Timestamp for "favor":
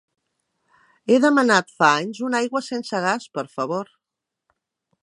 3.59-3.95